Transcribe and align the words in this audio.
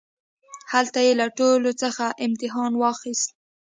هلته 0.71 0.99
يې 1.05 1.13
له 1.19 1.27
ټولوڅخه 1.37 2.07
امتحان 2.25 2.71
واخيست. 2.77 3.29